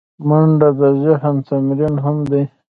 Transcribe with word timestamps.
منډه 0.27 0.69
د 0.79 0.81
ذهن 1.03 1.35
تمرین 1.47 1.95
هم 2.05 2.17
دی 2.31 2.43